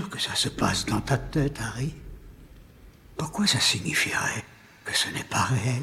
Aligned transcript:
que 0.00 0.20
ça 0.20 0.34
se 0.34 0.48
passe 0.48 0.86
dans 0.86 1.00
ta 1.00 1.16
tête, 1.16 1.58
Harry 1.60 1.94
Pourquoi 3.16 3.46
ça 3.46 3.60
signifierait 3.60 4.44
que 4.84 4.96
ce 4.96 5.08
n'est 5.10 5.24
pas 5.24 5.42
réel? 5.42 5.82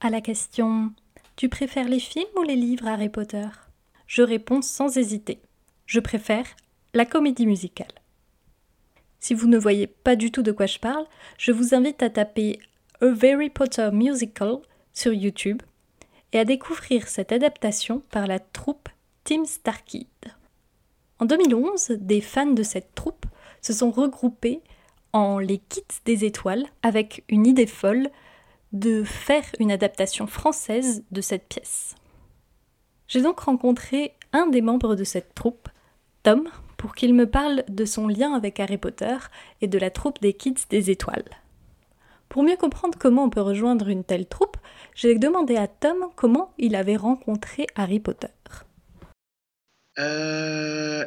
À 0.00 0.10
la 0.10 0.20
question 0.20 0.92
Tu 1.36 1.48
préfères 1.48 1.88
les 1.88 2.00
films 2.00 2.24
ou 2.36 2.42
les 2.42 2.56
livres 2.56 2.86
Harry 2.86 3.08
Potter? 3.08 3.48
Je 4.06 4.22
réponds 4.22 4.62
sans 4.62 4.96
hésiter. 4.96 5.40
Je 5.86 6.00
préfère 6.00 6.46
la 6.94 7.04
comédie 7.04 7.46
musicale. 7.46 7.92
Si 9.20 9.34
vous 9.34 9.46
ne 9.46 9.58
voyez 9.58 9.86
pas 9.86 10.16
du 10.16 10.32
tout 10.32 10.42
de 10.42 10.52
quoi 10.52 10.66
je 10.66 10.78
parle, 10.78 11.06
je 11.38 11.52
vous 11.52 11.74
invite 11.74 12.02
à 12.02 12.10
taper 12.10 12.60
A 13.00 13.06
Harry 13.06 13.50
Potter 13.50 13.90
Musical 13.92 14.56
sur 14.92 15.12
YouTube 15.12 15.62
et 16.32 16.38
à 16.38 16.44
découvrir 16.44 17.08
cette 17.08 17.32
adaptation 17.32 18.00
par 18.10 18.26
la 18.26 18.40
troupe 18.40 18.88
Team 19.24 19.44
Starkid. 19.44 20.06
En 21.18 21.26
2011, 21.26 21.98
des 22.00 22.20
fans 22.20 22.46
de 22.46 22.62
cette 22.62 22.94
troupe 22.94 23.26
se 23.60 23.72
sont 23.72 23.90
regroupés 23.90 24.60
en 25.12 25.38
les 25.38 25.58
Kits 25.58 25.82
des 26.04 26.24
étoiles 26.24 26.66
avec 26.82 27.24
une 27.28 27.46
idée 27.46 27.66
folle 27.66 28.10
de 28.72 29.04
faire 29.04 29.44
une 29.58 29.70
adaptation 29.70 30.26
française 30.26 31.04
de 31.10 31.20
cette 31.20 31.46
pièce. 31.48 31.94
J'ai 33.08 33.22
donc 33.22 33.40
rencontré 33.40 34.14
un 34.32 34.46
des 34.46 34.62
membres 34.62 34.96
de 34.96 35.04
cette 35.04 35.34
troupe, 35.34 35.68
Tom, 36.22 36.48
pour 36.78 36.94
qu'il 36.94 37.14
me 37.14 37.28
parle 37.28 37.64
de 37.68 37.84
son 37.84 38.08
lien 38.08 38.32
avec 38.32 38.58
Harry 38.58 38.78
Potter 38.78 39.16
et 39.60 39.68
de 39.68 39.78
la 39.78 39.90
troupe 39.90 40.20
des 40.20 40.32
Kids 40.32 40.66
des 40.70 40.90
Étoiles. 40.90 41.28
Pour 42.28 42.42
mieux 42.42 42.56
comprendre 42.56 42.98
comment 42.98 43.24
on 43.24 43.30
peut 43.30 43.42
rejoindre 43.42 43.88
une 43.88 44.04
telle 44.04 44.26
troupe, 44.26 44.56
j'ai 44.94 45.18
demandé 45.18 45.56
à 45.56 45.68
Tom 45.68 46.06
comment 46.16 46.54
il 46.56 46.74
avait 46.74 46.96
rencontré 46.96 47.66
Harry 47.76 48.00
Potter. 48.00 48.28
Euh, 49.98 50.51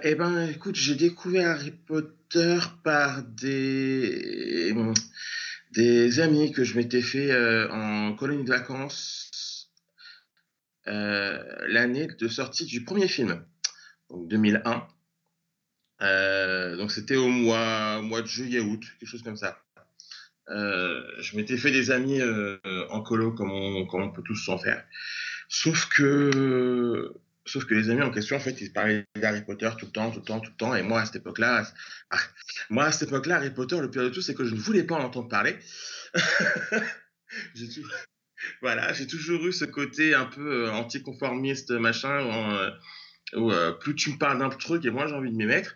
eh 0.08 0.14
ben, 0.14 0.48
écoute, 0.48 0.76
j'ai 0.76 0.94
découvert 0.94 1.50
Harry 1.50 1.72
Potter 1.72 2.60
par 2.84 3.24
des, 3.24 4.72
amis 6.20 6.52
que 6.52 6.64
je 6.64 6.78
m'étais 6.78 7.02
fait 7.02 7.32
euh, 7.32 7.68
en 7.72 8.14
colonie 8.14 8.44
de 8.44 8.50
vacances 8.50 9.72
euh, 10.86 11.44
l'année 11.68 12.06
de 12.06 12.28
sortie 12.28 12.66
du 12.66 12.84
premier 12.84 13.08
film, 13.08 13.44
donc 14.12 14.28
2001. 14.28 14.88
Euh, 16.04 16.76
donc 16.78 16.92
c'était 16.92 17.16
au 17.16 17.28
mois, 17.28 18.00
mois 18.04 18.22
de 18.22 18.28
juillet-août, 18.28 18.84
quelque 19.00 19.10
chose 19.10 19.24
comme 19.24 19.38
ça. 19.38 19.60
Je 20.48 21.36
m'étais 21.36 21.58
fait 21.58 21.72
des 21.72 21.90
amis 21.90 22.22
en 22.92 23.02
colo 23.02 23.32
comme 23.32 23.52
on, 23.52 23.88
comme 23.88 24.04
on 24.04 24.12
peut 24.12 24.22
tous 24.24 24.36
s'en 24.36 24.60
faire. 24.60 24.86
Sauf 25.50 25.90
que, 25.90 27.12
sauf 27.46 27.66
que 27.66 27.74
les 27.74 27.90
amis 27.90 28.02
en 28.02 28.12
question, 28.12 28.36
en 28.36 28.40
fait, 28.40 28.60
ils 28.62 28.74
parlaient 28.74 29.06
d'Harry 29.16 29.44
Potter 29.44 29.70
tout 29.78 29.86
le 29.86 29.92
temps, 29.92 30.12
tout 30.12 30.20
le 30.20 30.26
temps, 30.26 30.40
tout 30.40 30.52
le 30.52 30.58
temps. 30.58 30.76
Et 30.76 30.84
moi, 30.84 31.02
à 31.02 31.06
cette 31.06 31.18
époque-là, 31.18 31.68
ah, 32.10 32.18
moi, 32.70 32.86
à 32.86 32.92
cette 32.92 33.10
époque-là, 33.10 33.38
Harry 33.38 33.52
Potter, 33.52 33.80
le 33.80 33.90
pire 33.90 34.04
de 34.04 34.10
tout, 34.10 34.22
c'est 34.22 34.34
que 34.34 34.46
je 34.46 34.54
ne 34.54 34.60
voulais 34.60 34.84
pas 34.84 34.96
en 34.96 35.04
entendre 35.04 35.30
parler. 35.30 35.56
j'ai. 37.56 37.68
Voilà, 38.62 38.94
j'ai 38.94 39.08
toujours 39.08 39.46
eu 39.48 39.54
ce 39.54 39.66
côté 39.66 40.14
un 40.14 40.26
peu 40.26 40.70
anticonformiste, 40.70 41.72
machin, 41.72 42.72
où 43.34 43.52
euh, 43.52 43.72
plus 43.74 43.96
tu 43.96 44.12
me 44.12 44.18
parles 44.18 44.40
d'un 44.40 44.50
truc 44.50 44.86
et 44.86 44.90
moins 44.90 45.08
j'ai 45.08 45.16
envie 45.16 45.32
de 45.32 45.36
m'y 45.36 45.46
mettre. 45.46 45.76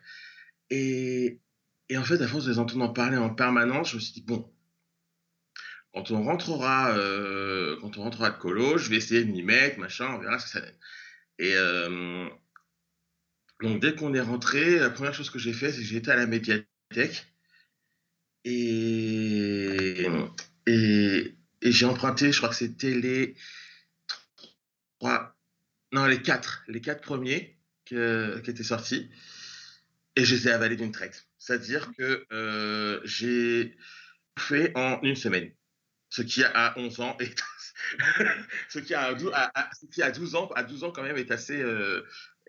Et, 0.69 1.39
et, 1.89 1.97
en 1.97 2.03
fait, 2.03 2.21
à 2.21 2.27
force 2.27 2.45
de 2.45 2.51
les 2.51 2.59
entendre 2.59 2.85
en 2.85 2.93
parler 2.93 3.17
en 3.17 3.33
permanence, 3.33 3.91
je 3.91 3.95
me 3.95 3.99
suis 3.99 4.13
dit, 4.13 4.21
bon, 4.21 4.51
quand 5.93 6.11
on 6.11 6.23
rentrera, 6.23 6.91
euh, 6.91 7.77
quand 7.81 7.97
on 7.97 8.03
rentrera 8.03 8.29
de 8.29 8.37
colo, 8.37 8.77
je 8.77 8.89
vais 8.89 8.97
essayer 8.97 9.23
de 9.23 9.31
m'y 9.31 9.41
mettre, 9.41 9.79
machin, 9.79 10.07
on 10.13 10.19
verra 10.19 10.37
ce 10.37 10.45
que 10.45 10.51
ça 10.51 10.61
donne. 10.61 10.75
Et 11.39 11.53
euh, 11.55 12.29
donc, 13.61 13.81
dès 13.81 13.95
qu'on 13.95 14.13
est 14.13 14.21
rentré, 14.21 14.77
la 14.77 14.89
première 14.89 15.13
chose 15.13 15.29
que 15.29 15.39
j'ai 15.39 15.53
fait, 15.53 15.71
c'est 15.71 15.79
que 15.79 15.85
j'ai 15.85 15.97
été 15.97 16.11
à 16.11 16.15
la 16.15 16.27
médiathèque 16.27 17.25
et, 18.45 20.07
j'ai 21.61 21.85
emprunté, 21.85 22.31
je 22.31 22.37
crois 22.37 22.49
que 22.49 22.55
c'était 22.55 22.93
les 22.93 23.35
trois, 24.99 25.35
non, 25.91 26.05
les 26.05 26.21
quatre. 26.21 26.63
Les 26.67 26.81
quatre 26.81 27.01
premiers 27.01 27.57
qui 27.85 27.95
étaient 27.95 28.63
sortis. 28.63 29.09
Et 30.15 30.25
je 30.25 30.35
les 30.35 30.47
ai 30.47 30.51
avalés 30.51 30.75
d'une 30.75 30.91
traite. 30.91 31.27
C'est-à-dire 31.37 31.91
que 31.97 32.25
euh, 32.31 32.99
j'ai 33.05 33.75
fait 34.37 34.71
en 34.75 35.01
une 35.01 35.15
semaine. 35.15 35.51
Ce 36.09 36.21
qui 36.21 36.43
a 36.43 36.73
11 36.77 36.99
ans 36.99 37.17
est... 37.19 37.41
ce, 38.69 38.79
qui 38.79 38.93
a 38.93 39.13
12, 39.13 39.31
à, 39.33 39.69
ce 39.79 39.85
qui 39.87 40.01
a 40.01 40.11
12 40.11 40.35
ans, 40.35 40.49
à 40.55 40.63
12 40.63 40.83
ans 40.83 40.91
quand 40.91 41.03
même 41.03 41.17
est 41.17 41.31
assez, 41.31 41.61
euh, 41.61 42.05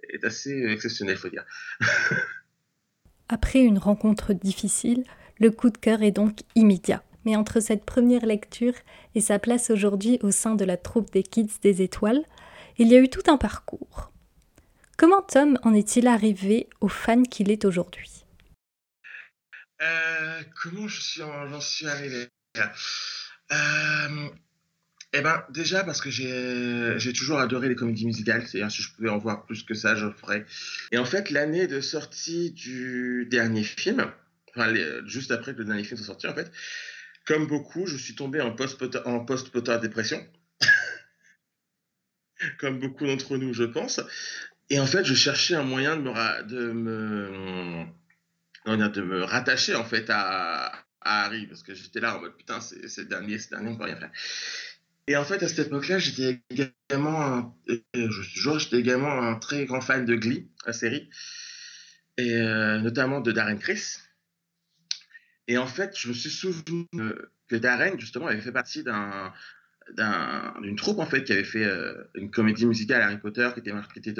est 0.09 0.25
assez 0.25 0.67
exceptionnel, 0.69 1.17
faut 1.17 1.29
dire. 1.29 1.45
Après 3.29 3.61
une 3.61 3.79
rencontre 3.79 4.33
difficile, 4.33 5.05
le 5.39 5.51
coup 5.51 5.71
de 5.71 5.79
cœur 5.79 6.03
est 6.03 6.11
donc 6.11 6.41
immédiat. 6.55 7.03
Mais 7.25 7.37
entre 7.37 7.61
cette 7.61 7.85
première 7.85 8.25
lecture 8.25 8.73
et 9.15 9.21
sa 9.21 9.39
place 9.39 9.71
aujourd'hui 9.71 10.19
au 10.23 10.31
sein 10.31 10.55
de 10.55 10.65
la 10.65 10.77
troupe 10.77 11.11
des 11.13 11.23
Kids 11.23 11.61
des 11.63 11.83
Étoiles, 11.83 12.25
il 12.79 12.89
y 12.89 12.97
a 12.97 12.99
eu 12.99 13.09
tout 13.09 13.31
un 13.31 13.37
parcours. 13.37 14.11
Comment 14.97 15.23
Tom 15.23 15.59
en 15.63 15.75
est-il 15.75 16.07
arrivé 16.07 16.69
au 16.81 16.89
fan 16.89 17.27
qu'il 17.27 17.51
est 17.51 17.65
aujourd'hui? 17.65 18.25
Euh, 19.81 20.43
Comment 20.63 20.89
j'en 20.89 21.61
suis 21.61 21.87
arrivé? 21.87 22.29
Euh, 23.53 24.29
Eh 25.13 25.23
ben, 25.23 25.45
déjà 25.51 25.83
parce 25.83 26.01
que 26.01 26.11
j'ai 26.11 27.13
toujours 27.13 27.41
adoré 27.41 27.69
les 27.69 27.75
comédies 27.75 28.07
musicales. 28.07 28.47
C'est-à-dire, 28.47 28.71
si 28.71 28.83
je 28.83 28.93
pouvais 28.93 29.09
en 29.09 29.19
voir 29.19 29.45
plus 29.45 29.65
que 29.65 29.75
ça, 29.75 29.97
je 29.97 30.09
ferais. 30.11 30.47
Et 30.93 30.99
en 30.99 31.05
fait, 31.05 31.31
l'année 31.31 31.67
de 31.67 31.81
sortie 31.81 32.53
du 32.53 33.27
dernier 33.31 33.65
film, 33.65 34.11
enfin, 34.55 34.73
juste 35.07 35.33
après 35.33 35.53
que 35.53 35.59
le 35.59 35.65
dernier 35.65 35.85
film 35.85 35.97
soit 35.97 36.07
sorti, 36.07 36.29
en 36.29 36.35
fait, 36.35 36.51
comme 37.27 37.47
beaucoup, 37.47 37.87
je 37.87 37.97
suis 37.97 38.15
tombé 38.15 38.41
en 38.41 38.53
post-Potter 38.53 39.79
dépression 39.83 40.25
comme 42.59 42.79
beaucoup 42.79 43.07
d'entre 43.07 43.37
nous, 43.37 43.53
je 43.53 43.65
pense. 43.65 44.01
Et 44.69 44.79
en 44.79 44.87
fait, 44.87 45.05
je 45.05 45.15
cherchais 45.15 45.55
un 45.55 45.65
moyen 45.65 45.97
de 45.97 46.03
me, 46.03 46.43
de 46.45 46.73
me, 46.73 47.87
de 48.65 49.03
me 49.03 49.23
rattacher 49.25 49.75
en 49.75 49.85
fait 49.85 50.07
à, 50.09 50.73
Harry, 51.03 51.47
parce 51.47 51.63
que 51.63 51.75
j'étais 51.75 52.01
là 52.01 52.17
en 52.17 52.21
mode 52.21 52.37
putain, 52.37 52.61
c'est 52.61 52.99
le 52.99 53.05
dernier, 53.07 53.39
c'est 53.39 53.51
le 53.53 53.57
dernier, 53.57 53.73
on 53.73 53.77
peut 53.77 53.85
rien 53.85 53.97
faire. 53.97 54.11
Et 55.11 55.17
en 55.17 55.25
fait, 55.25 55.43
à 55.43 55.49
cette 55.49 55.67
époque-là, 55.67 55.99
j'étais 55.99 56.41
également, 56.51 57.21
un, 57.21 57.55
je 57.95 58.23
suis 58.23 58.61
j'étais 58.61 58.79
également 58.79 59.11
un 59.11 59.35
très 59.35 59.65
grand 59.65 59.81
fan 59.81 60.05
de 60.05 60.15
Glee, 60.15 60.49
la 60.65 60.73
série, 60.73 61.11
et 62.17 62.37
euh, 62.37 62.79
notamment 62.79 63.21
de 63.21 63.33
Darren 63.33 63.59
Criss. 63.59 64.05
Et 65.49 65.59
en 65.59 65.67
fait, 65.67 65.99
je 65.99 66.07
me 66.07 66.13
suis 66.13 66.31
souvenu 66.31 66.87
que 67.49 67.57
Darren, 67.57 67.99
justement, 67.99 68.29
avait 68.29 68.41
fait 68.41 68.53
partie 68.53 68.85
d'un 68.85 69.33
d'une 70.63 70.77
troupe 70.77 71.01
en 71.01 71.07
fait 71.07 71.25
qui 71.25 71.33
avait 71.33 71.43
fait 71.43 71.65
euh, 71.65 71.93
une 72.15 72.31
comédie 72.31 72.65
musicale 72.65 73.03
Harry 73.03 73.19
Potter 73.19 73.51
qui 73.53 73.59
était, 73.99 74.17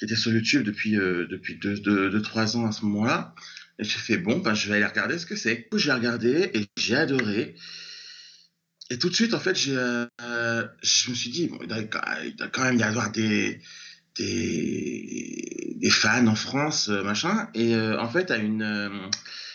était 0.00 0.14
sur 0.14 0.32
YouTube 0.32 0.62
depuis, 0.62 0.96
euh, 0.96 1.26
depuis 1.26 1.56
2-3 1.56 1.82
deux, 1.82 2.56
ans 2.56 2.66
à 2.66 2.70
ce 2.70 2.84
moment-là. 2.84 3.34
Et 3.80 3.82
j'ai 3.82 3.98
fait 3.98 4.16
bon, 4.16 4.38
ben, 4.38 4.54
je 4.54 4.68
vais 4.68 4.76
aller 4.76 4.86
regarder 4.86 5.18
ce 5.18 5.26
que 5.26 5.34
c'est. 5.34 5.68
J'ai 5.74 5.90
regardé 5.90 6.52
et 6.54 6.66
j'ai 6.76 6.94
adoré. 6.94 7.56
Et 8.94 8.98
tout 8.98 9.08
de 9.08 9.14
suite, 9.14 9.34
en 9.34 9.40
fait, 9.40 9.56
j'ai, 9.56 9.76
euh, 9.76 10.64
je 10.82 11.10
me 11.10 11.14
suis 11.14 11.30
dit, 11.30 11.48
bon, 11.48 11.58
il, 11.62 11.68
doit, 11.68 12.48
quand 12.52 12.62
même 12.62 12.78
y 12.78 12.82
avoir 12.82 13.10
des, 13.10 13.60
des, 14.16 15.90
fans 15.90 16.26
en 16.26 16.34
France, 16.34 16.88
machin. 16.88 17.48
Et 17.54 17.76
en 17.76 18.08
fait, 18.08 18.30
à 18.30 18.36
une 18.36 19.10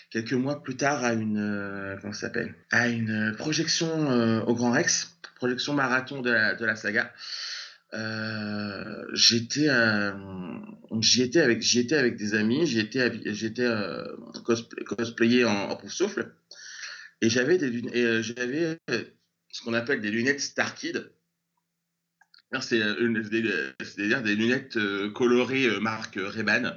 quelques 0.10 0.34
mois 0.34 0.62
plus 0.64 0.76
tard 0.76 1.04
à 1.04 1.14
une 1.14 1.38
euh, 1.38 1.96
comment 2.02 2.14
s'appelle? 2.14 2.56
À 2.72 2.88
une 2.88 3.36
projection 3.38 4.12
euh, 4.12 4.42
au 4.42 4.56
Grand 4.56 4.72
Rex, 4.72 5.18
projection 5.36 5.74
marathon 5.74 6.22
de 6.22 6.32
la, 6.32 6.56
de 6.56 6.66
la 6.66 6.76
saga. 6.76 7.12
Euh, 7.94 9.04
j'étais 9.14 9.68
j'y 11.02 11.22
étais 11.24 11.40
avec 11.40 11.64
avec 11.92 12.16
des 12.18 12.36
amis, 12.36 12.68
j'y 12.68 12.80
étais 12.80 13.34
j'étais 13.34 13.68
cosplayé 14.86 15.46
en, 15.46 15.72
en 15.72 15.88
souffle 15.88 16.36
et 17.22 17.30
j'avais 17.30 17.58
des 17.58 18.22
j'avais 18.22 18.78
ce 19.52 19.64
qu'on 19.64 19.74
appelle 19.74 20.02
des 20.02 20.12
lunettes 20.12 20.42
Starkid. 20.42 21.12
C'est 22.62 22.80
c'est-à-dire 22.80 24.24
des 24.24 24.36
lunettes 24.36 24.80
colorées 25.14 25.80
marque 25.80 26.18
Ray-Ban, 26.18 26.76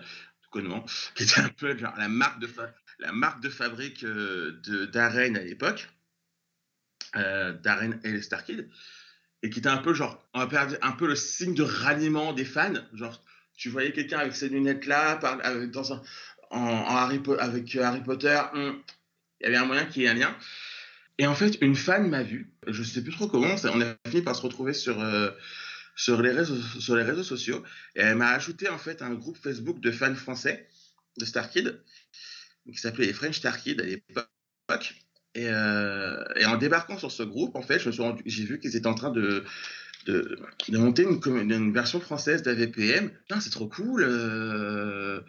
qui 1.15 1.23
était 1.23 1.41
un 1.41 1.49
peu 1.49 1.75
la 1.75 2.09
marque 2.09 2.41
de 2.41 2.49
la 2.99 3.13
marque 3.13 3.43
de 3.43 3.49
fabrique 3.49 4.05
euh, 4.05 4.61
de 4.65 4.97
à 4.97 5.43
l'époque, 5.43 5.89
euh, 7.17 7.55
et 8.05 8.23
Starkid, 8.23 8.69
et 9.43 9.51
qui 9.51 9.59
était 9.59 9.69
un 9.69 9.79
peu 9.79 9.93
genre, 9.93 10.25
on 10.35 10.45
va 10.45 10.69
un 10.83 10.93
peu 10.93 11.07
le 11.07 11.17
signe 11.17 11.55
de 11.55 11.63
ralliement 11.63 12.33
des 12.33 12.45
fans. 12.45 12.73
Genre, 12.95 13.23
tu 13.55 13.69
voyais 13.71 13.93
quelqu'un 13.93 14.21
avec 14.21 14.37
ces 14.37 14.49
lunettes-là, 14.49 15.17
dans 15.67 15.93
un, 15.93 16.03
en, 16.51 16.97
Harry, 16.97 17.21
avec 17.39 17.75
Harry 17.77 18.03
Potter, 18.03 18.41
hmm, 18.55 18.73
il 19.41 19.45
y 19.45 19.47
avait 19.47 19.57
un 19.57 19.67
moyen 19.67 19.85
qu'il 19.87 20.03
y 20.03 20.05
ait 20.05 20.09
un 20.09 20.15
lien. 20.15 20.37
Et 21.23 21.27
en 21.29 21.37
fait, 21.37 21.57
une 21.61 21.77
fan 21.77 22.09
m'a 22.09 22.25
vu, 22.25 22.51
je 22.67 22.83
sais 22.83 23.01
plus 23.01 23.13
trop 23.13 23.29
comment, 23.29 23.55
on 23.73 23.81
a 23.81 23.95
fini 24.09 24.23
par 24.23 24.35
se 24.35 24.43
retrouver 24.43 24.73
sur, 24.73 25.01
euh, 25.01 25.31
sur, 25.95 26.21
les 26.21 26.33
réseaux, 26.33 26.61
sur 26.81 26.97
les 26.97 27.05
réseaux 27.05 27.23
sociaux, 27.23 27.63
et 27.95 28.01
elle 28.01 28.17
m'a 28.17 28.31
ajouté 28.31 28.69
en 28.69 28.77
fait 28.77 29.03
un 29.03 29.15
groupe 29.15 29.37
Facebook 29.37 29.79
de 29.79 29.93
fans 29.93 30.17
français 30.17 30.67
de 31.19 31.25
Star 31.25 31.49
Kid, 31.49 31.81
qui 32.67 32.77
s'appelait 32.77 33.07
les 33.07 33.13
French 33.13 33.37
Star 33.37 33.57
Kid 33.63 33.81
à 33.81 33.85
l'époque. 33.85 34.97
Et, 35.37 35.47
euh, 35.47 36.25
et, 36.35 36.45
en 36.45 36.57
débarquant 36.57 36.99
sur 36.99 37.13
ce 37.13 37.23
groupe, 37.23 37.55
en 37.55 37.63
fait, 37.63 37.81
j'ai 38.27 38.45
vu 38.45 38.59
qu'ils 38.59 38.75
étaient 38.75 38.89
en 38.89 38.97
train 38.97 39.13
de, 39.13 39.45
de, 40.07 40.41
de 40.71 40.79
monter 40.79 41.05
une, 41.05 41.73
version 41.73 42.01
française 42.01 42.43
d'AVPM. 42.43 43.13
C'est 43.39 43.51
trop 43.51 43.69
cool. 43.69 44.03
Euh, 44.03 45.21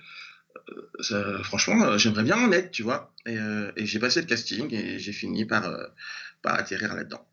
franchement, 1.43 1.97
j'aimerais 1.97 2.23
bien 2.23 2.37
en 2.37 2.51
être, 2.51 2.71
tu 2.71 2.83
vois. 2.83 3.13
Et, 3.25 3.37
euh, 3.37 3.71
et 3.75 3.85
j'ai 3.85 3.99
passé 3.99 4.21
le 4.21 4.27
casting 4.27 4.73
et 4.73 4.99
j'ai 4.99 5.13
fini 5.13 5.45
par, 5.45 5.65
euh, 5.67 5.85
par 6.41 6.55
atterrir 6.55 6.95
là-dedans. 6.95 7.25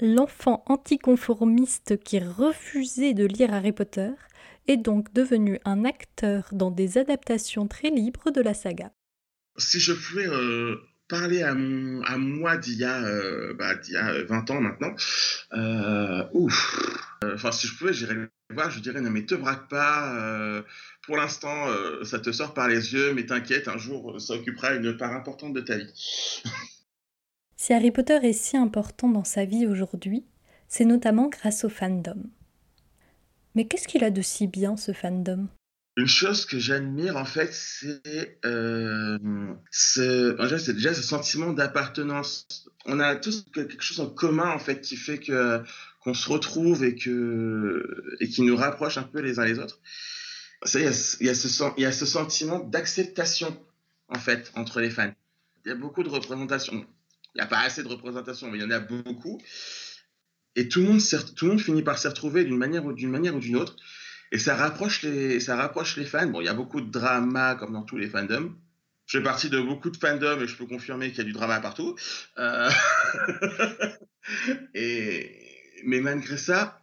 L'enfant 0.00 0.64
anticonformiste 0.66 2.02
qui 2.02 2.20
refusait 2.20 3.12
de 3.12 3.26
lire 3.26 3.52
Harry 3.52 3.72
Potter 3.72 4.10
est 4.66 4.78
donc 4.78 5.12
devenu 5.12 5.58
un 5.64 5.84
acteur 5.84 6.48
dans 6.52 6.70
des 6.70 6.96
adaptations 6.96 7.66
très 7.68 7.90
libres 7.90 8.30
de 8.30 8.40
la 8.40 8.54
saga. 8.54 8.92
Si 9.58 9.78
je 9.78 9.92
pouvais 9.92 10.26
euh, 10.26 10.76
parler 11.10 11.42
à, 11.42 11.54
moi 11.54 12.56
d'il 12.56 12.78
y, 12.78 12.84
euh, 12.84 13.52
bah, 13.54 13.74
y, 13.88 13.96
a 13.96 14.24
20 14.24 14.50
ans 14.50 14.60
maintenant, 14.60 14.94
euh, 15.52 16.24
ouf, 16.32 17.18
enfin 17.24 17.52
si 17.52 17.66
je 17.66 17.76
pouvais, 17.76 17.92
j'irais 17.92 18.14
le 18.14 18.30
voir, 18.54 18.70
je 18.70 18.80
dirais 18.80 19.00
ne 19.00 19.10
mais 19.10 19.26
te 19.26 19.34
braque 19.34 19.68
pas, 19.68 20.64
pour 21.02 21.16
l'instant 21.16 21.66
ça 22.04 22.18
te 22.20 22.32
sort 22.32 22.54
par 22.54 22.68
les 22.68 22.94
yeux, 22.94 23.12
mais 23.12 23.26
t'inquiète, 23.26 23.68
un 23.68 23.78
jour 23.78 24.20
ça 24.20 24.34
occupera 24.34 24.74
une 24.74 24.96
part 24.96 25.12
importante 25.12 25.52
de 25.52 25.60
ta 25.60 25.76
vie. 25.76 25.92
si 27.56 27.72
Harry 27.72 27.90
Potter 27.90 28.18
est 28.22 28.32
si 28.32 28.56
important 28.56 29.08
dans 29.08 29.24
sa 29.24 29.44
vie 29.44 29.66
aujourd'hui, 29.66 30.24
c'est 30.68 30.84
notamment 30.84 31.28
grâce 31.28 31.64
au 31.64 31.68
fandom. 31.68 32.22
Mais 33.54 33.66
qu'est-ce 33.66 33.88
qu'il 33.88 34.04
a 34.04 34.10
de 34.10 34.22
si 34.22 34.46
bien 34.46 34.76
ce 34.76 34.92
fandom? 34.92 35.48
Une 35.96 36.06
chose 36.06 36.46
que 36.46 36.58
j'admire 36.58 37.16
en 37.16 37.24
fait, 37.24 37.52
c'est 37.52 38.38
euh, 38.44 39.18
ce, 39.70 40.72
déjà 40.72 40.94
ce 40.94 41.02
sentiment 41.02 41.52
d'appartenance. 41.52 42.46
On 42.86 43.00
a 43.00 43.16
tous 43.16 43.44
quelque 43.52 43.82
chose 43.82 44.00
en 44.00 44.08
commun 44.08 44.50
en 44.50 44.58
fait 44.58 44.80
qui 44.80 44.96
fait 44.96 45.18
que 45.18 45.62
qu'on 46.00 46.14
se 46.14 46.30
retrouve 46.30 46.84
et 46.84 46.94
que 46.94 48.16
et 48.20 48.28
qui 48.28 48.42
nous 48.42 48.56
rapproche 48.56 48.98
un 48.98 49.02
peu 49.02 49.20
les 49.20 49.38
uns 49.38 49.44
les 49.44 49.58
autres. 49.58 49.80
Il 50.74 50.80
y, 50.80 50.86
a, 50.86 50.92
ce, 50.92 51.22
y 51.80 51.84
a 51.86 51.92
ce 51.92 52.06
sentiment 52.06 52.58
d'acceptation 52.58 53.58
en 54.08 54.18
fait 54.18 54.52
entre 54.54 54.80
les 54.80 54.90
fans. 54.90 55.14
Il 55.64 55.68
y 55.70 55.72
a 55.72 55.74
beaucoup 55.74 56.02
de 56.02 56.08
représentation. 56.08 56.86
Il 57.34 57.38
n'y 57.38 57.40
a 57.42 57.46
pas 57.46 57.60
assez 57.60 57.82
de 57.82 57.88
représentation, 57.88 58.50
mais 58.50 58.58
il 58.58 58.62
y 58.62 58.64
en 58.64 58.70
a 58.70 58.80
beaucoup. 58.80 59.40
Et 60.56 60.68
tout 60.68 60.80
le 60.80 60.86
monde, 60.86 61.00
tout 61.36 61.44
le 61.46 61.52
monde 61.52 61.60
finit 61.60 61.82
par 61.82 61.98
s'y 61.98 62.08
retrouver 62.08 62.44
d'une 62.44 62.58
manière 62.58 62.84
ou 62.84 62.92
d'une 62.92 63.10
manière 63.10 63.34
ou 63.34 63.38
d'une 63.38 63.56
autre. 63.56 63.76
Et 64.32 64.38
ça 64.38 64.54
rapproche 64.54 65.02
les, 65.02 65.40
ça 65.40 65.56
rapproche 65.56 65.96
les 65.96 66.04
fans. 66.04 66.26
Bon, 66.26 66.40
il 66.40 66.44
y 66.44 66.48
a 66.48 66.54
beaucoup 66.54 66.80
de 66.80 66.90
drama 66.90 67.56
comme 67.56 67.72
dans 67.72 67.82
tous 67.82 67.96
les 67.96 68.08
fandoms. 68.08 68.54
Je 69.06 69.18
fais 69.18 69.24
partie 69.24 69.50
de 69.50 69.60
beaucoup 69.60 69.90
de 69.90 69.96
fandoms 69.96 70.40
et 70.40 70.46
je 70.46 70.56
peux 70.56 70.66
confirmer 70.66 71.08
qu'il 71.08 71.18
y 71.18 71.22
a 71.22 71.24
du 71.24 71.32
drama 71.32 71.60
partout. 71.60 71.96
Euh... 72.38 72.70
Mais 75.84 76.00
malgré 76.00 76.36
ça, 76.36 76.80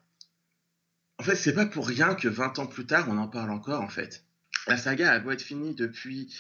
en 1.20 1.24
fait, 1.24 1.36
c'est 1.36 1.54
pas 1.54 1.66
pour 1.66 1.88
rien 1.88 2.16
que 2.16 2.28
20 2.28 2.60
ans 2.60 2.68
plus 2.68 2.86
tard, 2.86 3.08
on 3.10 3.18
en 3.18 3.28
parle 3.28 3.52
encore, 3.52 3.82
en 3.82 3.90
fait. 3.90 4.26
La 4.68 4.78
saga 4.78 5.12
a 5.12 5.20
beau 5.20 5.32
être 5.32 5.42
finie 5.42 5.74
depuis 5.74 6.34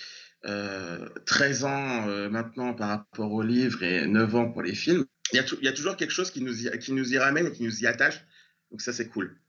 euh, 0.46 1.08
13 1.26 1.64
ans 1.64 2.08
euh, 2.08 2.30
maintenant 2.30 2.74
par 2.74 2.90
rapport 2.90 3.32
au 3.32 3.42
livre 3.42 3.82
et 3.84 4.08
9 4.08 4.36
ans 4.36 4.52
pour 4.52 4.62
les 4.62 4.76
films. 4.76 5.06
Il 5.32 5.40
y, 5.40 5.66
y, 5.66 5.68
a 5.68 5.74
toujours 5.74 5.98
quelque 5.98 6.12
chose 6.12 6.32
qui 6.32 6.42
nous, 6.42 6.68
y, 6.68 6.80
qui 6.80 6.94
nous 6.94 7.14
y 7.14 7.18
ramène 7.18 7.48
et 7.48 7.52
qui 7.52 7.64
nous 7.64 7.82
y 7.82 7.88
attache. 7.88 8.26
Donc 8.72 8.82
ça, 8.82 8.94
c'est 8.94 9.08
cool. 9.08 9.40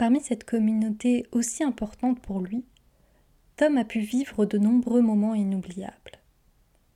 Parmi 0.00 0.22
cette 0.22 0.44
communauté 0.44 1.26
aussi 1.30 1.62
importante 1.62 2.22
pour 2.22 2.40
lui, 2.40 2.64
Tom 3.58 3.76
a 3.76 3.84
pu 3.84 4.00
vivre 4.00 4.46
de 4.46 4.56
nombreux 4.56 5.02
moments 5.02 5.34
inoubliables. 5.34 6.22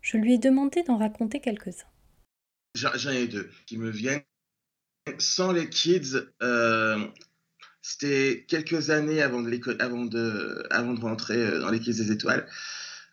Je 0.00 0.16
lui 0.16 0.32
ai 0.32 0.38
demandé 0.38 0.82
d'en 0.84 0.96
raconter 0.96 1.38
quelques-uns. 1.38 1.92
J'en 2.74 3.10
ai 3.10 3.28
deux 3.28 3.50
qui 3.66 3.76
me 3.76 3.90
viennent. 3.90 4.22
Sans 5.18 5.52
les 5.52 5.68
kids, 5.68 6.16
euh, 6.42 7.06
c'était 7.82 8.46
quelques 8.48 8.88
années 8.88 9.20
avant 9.20 9.42
de, 9.42 11.02
rentrer 11.02 11.36
euh, 11.36 11.60
dans 11.60 11.68
les 11.68 11.80
kids 11.80 11.92
des 11.92 12.10
étoiles. 12.10 12.48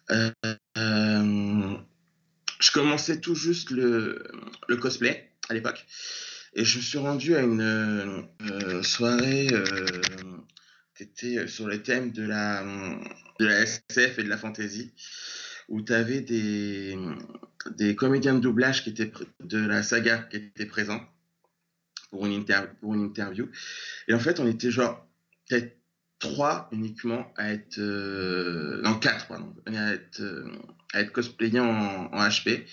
Euh, 0.09 0.31
je 2.61 2.71
commençais 2.71 3.19
tout 3.19 3.35
juste 3.35 3.71
le 3.71 4.23
cosplay 4.79 5.33
à 5.49 5.53
l'époque. 5.53 5.85
Et 6.53 6.65
je 6.65 6.77
me 6.77 6.83
suis 6.83 6.97
rendu 6.97 7.35
à 7.35 7.41
une 7.41 7.61
euh, 7.61 8.83
soirée 8.83 9.47
euh, 9.51 9.85
qui 10.95 11.03
était 11.03 11.47
sur 11.47 11.67
le 11.67 11.81
thème 11.81 12.11
de 12.11 12.23
la, 12.23 12.63
de 13.39 13.45
la 13.45 13.61
SF 13.61 14.19
et 14.19 14.23
de 14.23 14.29
la 14.29 14.37
fantasy, 14.37 14.93
où 15.69 15.81
tu 15.81 15.93
avais 15.93 16.21
des, 16.21 16.97
des 17.77 17.95
comédiens 17.95 18.33
de 18.33 18.39
doublage 18.39 18.83
qui 18.83 18.89
étaient 18.89 19.11
de 19.39 19.65
la 19.65 19.81
saga 19.81 20.17
qui 20.29 20.37
étaient 20.37 20.65
présents 20.65 21.01
pour 22.09 22.25
une, 22.25 22.45
pour 22.81 22.93
une 22.93 23.05
interview. 23.05 23.49
Et 24.07 24.13
en 24.13 24.19
fait, 24.19 24.39
on 24.39 24.47
était 24.47 24.71
genre 24.71 25.07
peut-être 25.47 25.77
trois 26.19 26.69
uniquement 26.71 27.33
à 27.37 27.51
être. 27.51 27.79
Euh, 27.79 28.81
non, 28.83 28.99
quatre, 28.99 29.27
pardon, 29.27 29.53
à 29.65 29.93
être, 29.93 30.21
euh, 30.21 30.51
être 30.93 31.11
cosplayés 31.11 31.59
en 31.59 32.09
HP. 32.11 32.65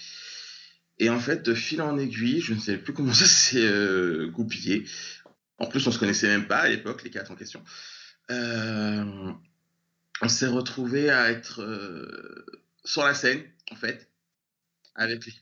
Et 0.99 1.11
en 1.11 1.21
fait, 1.21 1.43
de 1.43 1.55
fil 1.55 1.81
en 1.81 1.97
aiguille, 1.99 2.41
je 2.41 2.55
ne 2.55 2.61
sais 2.61 2.77
plus 2.77 2.93
comment 2.93 3.13
ça 3.15 3.27
s'est 3.27 3.67
euh, 3.67 4.27
goupillé. 4.29 4.87
En 5.59 5.67
plus, 5.67 5.87
on 5.87 5.91
se 5.91 5.99
connaissait 5.99 6.29
même 6.29 6.47
pas 6.47 6.59
à 6.59 6.69
l'époque, 6.69 7.03
les 7.05 7.11
quatre 7.11 7.31
en 7.31 7.37
question. 7.37 7.63
Euh, 8.31 9.33
on 10.21 10.29
s'est 10.29 10.47
retrouvé 10.47 11.11
à 11.11 11.31
être 11.31 11.63
euh, 11.63 12.45
sur 12.85 13.05
la 13.05 13.15
scène, 13.15 13.43
en 13.71 13.77
fait, 13.77 14.09
avec 14.95 15.27
les, 15.27 15.33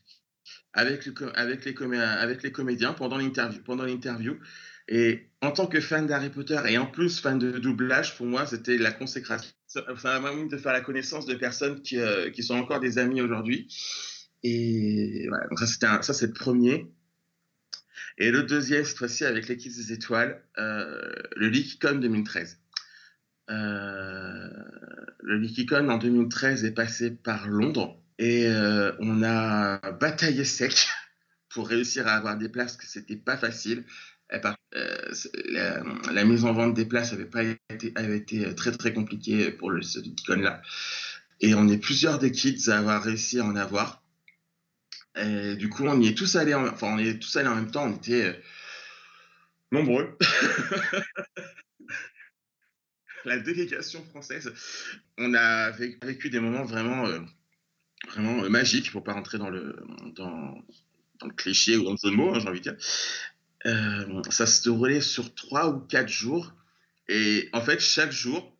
avec 0.73 1.05
les, 1.05 1.13
avec 1.35 1.65
les, 1.65 1.97
avec 1.97 2.43
les 2.43 2.51
comédiens 2.51 2.93
pendant 2.93 3.17
l'interview. 3.17 4.39
Et 4.89 5.27
en 5.41 5.51
tant 5.51 5.67
que 5.67 5.81
fan 5.81 6.07
d'Harry 6.07 6.29
Potter 6.29 6.59
et 6.67 6.77
en 6.77 6.85
plus 6.85 7.19
fan 7.19 7.37
de 7.37 7.57
doublage, 7.59 8.15
pour 8.15 8.25
moi, 8.25 8.45
c'était 8.45 8.77
la 8.77 8.91
consécration. 8.91 9.51
M'a 9.75 10.31
de 10.49 10.57
faire 10.57 10.71
la 10.71 10.81
connaissance 10.81 11.25
de 11.25 11.35
personnes 11.35 11.81
qui, 11.81 11.97
qui 12.33 12.41
sont 12.41 12.55
encore 12.55 12.79
des 12.79 12.97
amis 12.97 13.21
aujourd'hui. 13.21 13.67
Et 14.43 15.25
voilà, 15.29 15.47
donc 15.47 15.59
ça, 15.59 15.65
c'était 15.65 15.87
ça, 16.01 16.13
c'est 16.13 16.27
le 16.27 16.33
premier. 16.33 16.87
Et 18.17 18.31
le 18.31 18.43
deuxième, 18.43 18.83
cette 18.83 18.97
fois-ci, 18.97 19.25
avec 19.25 19.47
l'équipe 19.47 19.71
des 19.71 19.93
étoiles, 19.93 20.41
euh, 20.57 21.11
le 21.35 21.49
Likicon 21.49 21.95
2013. 21.95 22.59
Euh, 23.49 24.49
le 25.19 25.37
Likicon 25.37 25.87
en 25.89 25.97
2013 25.97 26.65
est 26.65 26.71
passé 26.71 27.11
par 27.11 27.47
Londres 27.47 28.01
et 28.17 28.47
euh, 28.47 28.91
on 28.99 29.23
a 29.23 29.91
bataillé 29.91 30.43
sec 30.43 30.87
pour 31.49 31.67
réussir 31.67 32.07
à 32.07 32.13
avoir 32.13 32.37
des 32.37 32.49
places, 32.49 32.75
que 32.75 32.87
c'était 32.87 33.15
pas 33.15 33.37
facile. 33.37 33.85
La, 34.29 36.25
mise 36.25 36.43
en 36.43 36.51
vente 36.53 36.73
des 36.73 36.85
places 36.85 37.13
avait 37.13 37.25
pas 37.25 37.43
été, 37.69 37.93
avait 37.95 38.17
été 38.17 38.53
très 38.55 38.71
très 38.71 38.93
compliquée 38.93 39.51
pour 39.51 39.69
le, 39.69 39.81
ce 39.81 39.99
Likicon 39.99 40.41
là. 40.41 40.61
Et 41.39 41.53
on 41.53 41.67
est 41.67 41.77
plusieurs 41.77 42.17
des 42.17 42.31
kids 42.31 42.69
à 42.69 42.79
avoir 42.79 43.03
réussi 43.03 43.39
à 43.39 43.45
en 43.45 43.55
avoir. 43.55 44.03
Du 45.17 45.69
coup, 45.69 45.85
on 45.85 45.99
y 45.99 46.09
est 46.09 46.17
tous 46.17 46.35
allés, 46.35 46.53
en... 46.53 46.67
enfin, 46.67 46.93
on 46.93 46.97
est 46.97 47.19
tous 47.19 47.35
allés 47.37 47.47
en 47.47 47.55
même 47.55 47.71
temps. 47.71 47.85
On 47.85 47.95
était 47.95 48.25
euh, 48.25 48.33
nombreux. 49.71 50.17
La 53.25 53.39
délégation 53.39 54.03
française. 54.05 54.53
On 55.17 55.33
a 55.33 55.71
vécu 55.71 56.29
des 56.29 56.39
moments 56.39 56.63
vraiment, 56.63 57.07
euh, 57.07 57.19
vraiment 58.09 58.43
euh, 58.43 58.49
magiques, 58.49 58.91
pour 58.91 59.03
pas 59.03 59.13
rentrer 59.13 59.37
dans 59.37 59.49
le, 59.49 59.75
dans, 60.15 60.63
le 61.23 61.33
cliché 61.33 61.77
ou 61.77 61.83
dans 61.83 61.91
le 61.91 61.97
jeu 61.97 62.11
de 62.11 62.15
mots, 62.15 62.33
hein, 62.33 62.39
j'ai 62.39 62.47
envie 62.47 62.61
de 62.61 62.71
dire. 62.71 62.77
Ça 64.29 64.45
se 64.45 64.63
déroulait 64.63 65.01
sur 65.01 65.35
trois 65.35 65.69
ou 65.69 65.79
quatre 65.79 66.09
jours. 66.09 66.53
Et 67.09 67.49
en 67.53 67.61
fait, 67.61 67.79
chaque 67.79 68.11
jour, 68.11 68.55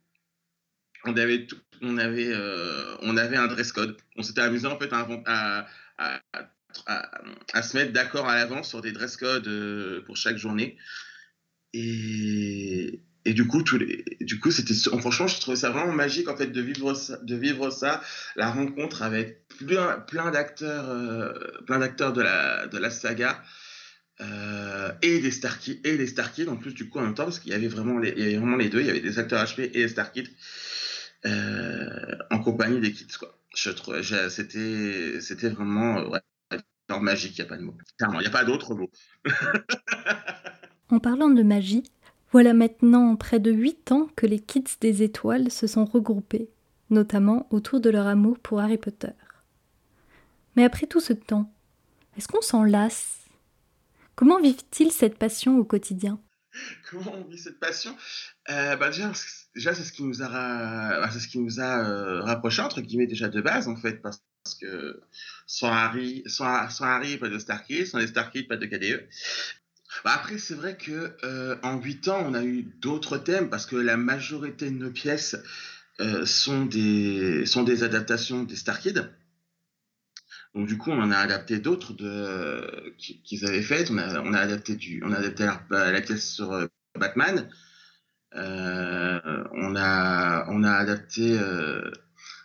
on 1.06 1.16
avait, 1.16 1.48
on 1.82 1.98
avait, 1.98 2.36
on 3.02 3.16
avait 3.16 3.38
un 3.38 3.48
dress 3.48 3.72
code. 3.72 3.96
On 4.18 4.24
s'était 4.24 4.42
amusé 4.42 4.68
en 4.68 4.78
fait 4.78 4.92
à, 4.92 5.68
à, 5.98 7.62
se 7.62 7.77
mettre 7.77 7.94
d'accord 7.94 8.27
à 8.27 8.36
l'avance 8.36 8.70
sur 8.70 8.82
des 8.82 8.92
dress 8.92 9.18
codes 9.18 9.48
euh, 9.48 10.01
pour 10.06 10.18
chaque 10.18 10.38
journée. 10.38 10.77
Et, 11.74 13.01
du 13.25 13.46
coup, 13.46 13.62
tous 13.62 13.77
les, 13.77 14.06
du 14.22 14.39
coup, 14.39 14.51
c'était 14.51 14.74
franchement, 14.74 15.27
je 15.27 15.39
trouvais 15.42 15.58
ça 15.58 15.70
vraiment 15.70 15.92
magique 15.92 16.30
en 16.30 16.38
fait 16.38 16.48
de 16.48 16.62
vivre 16.62 16.94
ça, 16.94 17.18
de 17.18 17.36
vivre 17.36 17.70
ça, 17.72 18.01
la 18.38 18.50
rencontre 18.50 19.01
avec 19.01 19.46
plein, 19.50 20.00
plein 20.00 20.32
d'acteurs, 20.32 20.89
euh, 20.89 21.34
plein 21.66 21.80
d'acteurs 21.80 22.13
de 22.13 22.22
la, 22.22 22.68
de 22.68 22.77
la 22.77 22.89
saga. 22.89 23.44
Euh, 24.20 24.92
et 25.04 25.20
des 25.20 25.30
Star 25.30 25.60
Kids 25.60 25.80
et 25.84 25.96
des 25.96 26.08
Star 26.08 26.32
Kids 26.32 26.48
en 26.48 26.56
plus 26.56 26.74
du 26.74 26.89
coup 26.89 26.98
en 26.98 27.04
même 27.04 27.13
temps 27.13 27.25
parce 27.25 27.39
qu'il 27.39 27.51
y 27.51 27.54
avait 27.54 27.68
vraiment 27.68 28.00
les, 28.00 28.16
il 28.18 28.24
y 28.24 28.24
avait 28.24 28.38
vraiment 28.38 28.56
les 28.56 28.68
deux 28.68 28.80
il 28.80 28.88
y 28.88 28.89
avait 28.89 29.00
des 29.00 29.20
acteurs 29.20 29.46
HP 29.46 29.66
et 29.66 29.68
des 29.68 29.88
Star 29.88 30.12
Kids 30.12 30.32
en 31.24 32.39
compagnie 32.39 32.80
des 32.80 32.92
kids 32.94 33.16
quoi 33.20 33.37
c'était 35.20 35.50
vraiment 35.50 36.12
genre 36.89 37.01
magique 37.01 37.38
il 37.38 37.42
n'y 37.44 37.48
a 37.48 37.50
pas 37.50 37.58
de 37.58 37.63
mot. 37.63 37.75
En 40.89 41.00
parlant 41.00 41.30
de 41.30 41.44
magie 41.44 41.84
voilà 42.32 42.54
maintenant 42.54 43.16
près 43.18 43.39
de 43.39 43.51
8 43.51 43.92
ans 43.92 44.08
que 44.16 44.25
les 44.25 44.39
Kids 44.39 44.77
des 44.80 45.04
Étoiles 45.04 45.51
se 45.51 45.68
sont 45.68 45.84
regroupés 45.86 46.50
notamment 46.89 47.48
autour 47.50 47.80
de 47.80 47.89
leur 47.89 48.08
amour 48.08 48.39
pour 48.39 48.60
Harry 48.60 48.77
Potter. 48.77 49.12
Mais 50.56 50.63
après 50.63 50.88
tout 50.88 51.00
ce 51.00 51.13
temps, 51.13 51.51
est-ce 52.18 52.27
qu'on 52.27 52.42
s'en 52.42 52.63
lasse? 52.63 53.25
Comment 54.16 54.39
vivent-ils 54.39 54.92
cette 54.92 55.18
passion 55.18 55.58
au 55.58 55.63
quotidien? 55.63 56.20
Comment 56.92 57.16
on 57.16 57.24
vit 57.26 57.38
cette 57.38 57.60
passion 57.60 57.96
euh, 58.50 58.76
bah 58.78 58.90
déjà, 58.90 59.14
c'est 59.14 59.84
ce 59.84 59.92
qui 59.92 60.04
nous 60.04 60.22
a, 60.22 60.30
bah, 60.30 61.10
euh, 61.86 62.22
rapprochés 62.22 62.62
entre 62.62 62.82
guillemets 62.82 63.08
déjà 63.08 63.28
de 63.28 63.42
base 63.42 63.68
en 63.68 63.76
fait, 63.76 64.02
parce 64.02 64.22
que 64.62 65.02
sans 65.46 65.72
Harry, 65.72 66.24
sans, 66.28 66.46
Harry, 66.82 67.18
pas 67.18 67.30
de 67.30 67.38
Starkey, 67.40 67.86
sans 67.86 68.00
les 68.00 68.08
Starkey, 68.08 68.44
pas 68.44 68.58
de 68.58 68.66
KDE. 68.66 69.08
Bah 70.04 70.14
après, 70.16 70.38
c'est 70.38 70.54
vrai 70.54 70.78
que 70.78 71.16
euh, 71.24 71.56
en 71.64 71.82
8 71.82 72.08
ans, 72.10 72.24
on 72.26 72.34
a 72.34 72.44
eu 72.44 72.64
d'autres 72.64 73.18
thèmes 73.18 73.50
parce 73.50 73.66
que 73.66 73.76
la 73.76 73.98
majorité 73.98 74.70
de 74.70 74.78
nos 74.78 74.92
pièces 74.92 75.36
euh, 76.00 76.26
sont, 76.26 76.66
des, 76.66 77.46
sont 77.46 77.64
des 77.64 77.84
adaptations 77.84 78.44
des 78.44 78.56
Star 78.56 78.80
Kids. 78.80 79.02
Donc 80.58 80.68
du 80.68 80.78
coup, 80.78 80.92
on 80.92 81.02
en 81.02 81.12
a 81.12 81.18
adapté 81.18 81.60
d'autres 81.60 81.94
de, 81.94 82.94
qu'ils 82.98 83.46
avaient 83.46 83.62
faites. 83.62 83.90
On 83.92 83.98
a, 83.98 84.40
adapté 84.40 85.00
on 85.04 85.12
a 85.12 85.18
adapté 85.18 85.46
la, 85.46 85.92
la 85.92 86.02
pièce 86.02 86.34
sur 86.34 86.52
euh, 86.52 86.66
Batman. 86.98 87.50
on 88.34 89.76
a, 89.76 90.46
on 90.50 90.64
a 90.64 90.72
adapté 90.72 91.40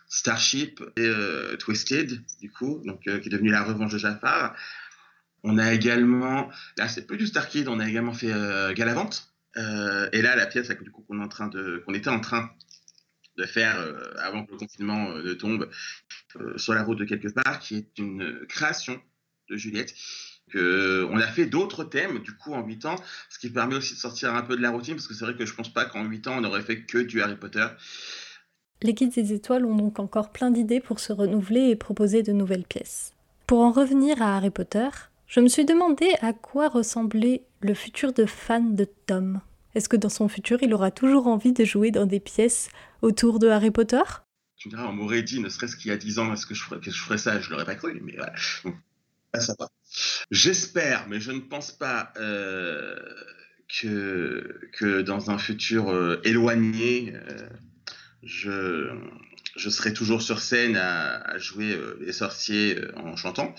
Starship 0.07 0.81
et 0.95 1.11
Twisted, 1.57 2.21
du 2.39 2.51
coup, 2.51 2.81
donc 2.85 3.01
qui 3.01 3.09
est 3.09 3.29
devenu 3.29 3.49
la 3.49 3.63
revanche 3.63 3.91
de 3.91 3.97
Jafar. 3.97 4.55
On 5.43 5.57
a 5.57 5.73
également, 5.73 6.49
là 6.77 6.87
c'est 6.87 7.05
plus 7.05 7.17
du 7.17 7.27
Starkid, 7.27 7.67
on 7.67 7.79
a 7.79 7.87
également 7.87 8.13
fait 8.13 8.31
euh, 8.31 8.73
Galavant. 8.73 9.09
Euh, 9.57 10.09
et 10.13 10.21
là 10.21 10.35
la 10.35 10.47
pièce 10.47 10.71
qu'on 11.07 11.93
est 11.93 11.97
était 11.97 12.09
en 12.09 12.19
train 12.21 12.49
de 13.37 13.45
faire 13.45 13.79
euh, 13.79 14.13
avant 14.19 14.45
que 14.45 14.51
le 14.51 14.57
confinement 14.57 15.09
ne 15.09 15.33
tombe 15.33 15.69
sur 16.55 16.73
la 16.73 16.83
route 16.83 16.99
de 16.99 17.05
quelque 17.05 17.27
part, 17.29 17.59
qui 17.59 17.77
est 17.77 17.97
une 17.97 18.45
création 18.47 18.99
de 19.49 19.57
Juliette. 19.57 19.93
Que, 20.51 21.07
on 21.09 21.17
a 21.17 21.27
fait 21.27 21.45
d'autres 21.45 21.83
thèmes 21.83 22.19
du 22.19 22.35
coup 22.35 22.53
en 22.53 22.63
8 22.63 22.85
ans, 22.85 22.95
ce 23.29 23.39
qui 23.39 23.49
permet 23.49 23.75
aussi 23.75 23.93
de 23.95 23.99
sortir 23.99 24.35
un 24.35 24.41
peu 24.41 24.55
de 24.55 24.61
la 24.61 24.71
routine, 24.71 24.95
parce 24.95 25.07
que 25.07 25.13
c'est 25.13 25.25
vrai 25.25 25.35
que 25.35 25.45
je 25.45 25.53
pense 25.53 25.73
pas 25.73 25.85
qu'en 25.85 26.03
8 26.03 26.27
ans 26.27 26.35
on 26.37 26.43
aurait 26.43 26.61
fait 26.61 26.81
que 26.81 26.97
du 26.97 27.21
Harry 27.21 27.35
Potter. 27.35 27.65
Les 28.81 28.93
Guides 28.93 29.13
des 29.13 29.33
Étoiles 29.33 29.65
ont 29.65 29.75
donc 29.75 29.99
encore 29.99 30.31
plein 30.31 30.51
d'idées 30.51 30.81
pour 30.81 30.99
se 30.99 31.13
renouveler 31.13 31.69
et 31.69 31.75
proposer 31.75 32.21
de 32.21 32.33
nouvelles 32.33 32.65
pièces. 32.65 33.13
Pour 33.47 33.61
en 33.61 33.71
revenir 33.71 34.21
à 34.21 34.35
Harry 34.35 34.49
Potter, 34.49 34.89
je 35.27 35.39
me 35.39 35.47
suis 35.47 35.65
demandé 35.65 36.07
à 36.21 36.33
quoi 36.33 36.67
ressemblait 36.67 37.43
le 37.61 37.73
futur 37.73 38.13
de 38.13 38.25
fan 38.25 38.75
de 38.75 38.85
Tom. 39.05 39.39
Est-ce 39.75 39.89
que 39.89 39.97
dans 39.97 40.09
son 40.09 40.27
futur, 40.27 40.59
il 40.61 40.73
aura 40.73 40.91
toujours 40.91 41.27
envie 41.27 41.53
de 41.53 41.65
jouer 41.65 41.91
dans 41.91 42.05
des 42.05 42.19
pièces 42.19 42.69
autour 43.01 43.39
de 43.39 43.47
Harry 43.47 43.71
Potter? 43.71 44.01
Tu 44.55 44.69
on 44.77 44.93
m'aurait 44.93 45.23
dit, 45.23 45.39
ne 45.39 45.49
serait-ce 45.49 45.75
qu'il 45.75 45.89
y 45.89 45.93
a 45.93 45.97
10 45.97 46.19
ans, 46.19 46.33
est-ce 46.33 46.45
que 46.45 46.53
je 46.53 46.63
ferais, 46.63 46.79
que 46.79 46.91
je 46.91 47.01
ferais 47.01 47.17
ça? 47.17 47.39
Je 47.39 47.49
l'aurais 47.49 47.65
pas 47.65 47.75
cru, 47.75 47.99
mais 48.01 48.15
voilà. 48.15 48.33
ça 49.39 49.55
va. 49.59 49.69
J'espère, 50.31 51.07
mais 51.09 51.19
je 51.19 51.31
ne 51.31 51.39
pense 51.39 51.71
pas 51.71 52.13
euh, 52.17 52.95
que, 53.81 54.59
que 54.73 55.01
dans 55.01 55.31
un 55.31 55.37
futur 55.37 55.89
euh, 55.89 56.21
éloigné, 56.23 57.13
euh, 57.15 57.49
je, 58.21 58.89
serai 59.57 59.93
toujours 59.93 60.21
sur 60.21 60.39
scène 60.39 60.77
à, 60.77 61.17
à 61.17 61.37
jouer 61.37 61.77
les 61.99 62.13
sorciers 62.13 62.79
en 62.95 63.15
chantant 63.15 63.53